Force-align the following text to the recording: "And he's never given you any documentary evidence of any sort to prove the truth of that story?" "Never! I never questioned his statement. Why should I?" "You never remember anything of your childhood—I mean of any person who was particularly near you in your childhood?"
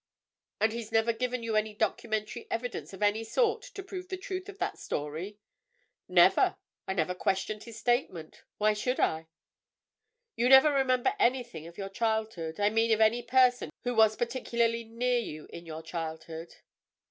"And 0.59 0.73
he's 0.73 0.91
never 0.91 1.13
given 1.13 1.43
you 1.43 1.55
any 1.55 1.75
documentary 1.75 2.47
evidence 2.49 2.91
of 2.91 3.03
any 3.03 3.23
sort 3.23 3.61
to 3.61 3.83
prove 3.83 4.07
the 4.07 4.17
truth 4.17 4.49
of 4.49 4.57
that 4.57 4.79
story?" 4.79 5.37
"Never! 6.07 6.57
I 6.87 6.95
never 6.95 7.13
questioned 7.13 7.65
his 7.65 7.77
statement. 7.77 8.41
Why 8.57 8.73
should 8.73 8.99
I?" 8.99 9.27
"You 10.35 10.49
never 10.49 10.73
remember 10.73 11.13
anything 11.19 11.67
of 11.67 11.77
your 11.77 11.89
childhood—I 11.89 12.71
mean 12.71 12.91
of 12.93 12.99
any 12.99 13.21
person 13.21 13.69
who 13.83 13.93
was 13.93 14.15
particularly 14.15 14.85
near 14.85 15.19
you 15.19 15.45
in 15.53 15.67
your 15.67 15.83
childhood?" 15.83 16.55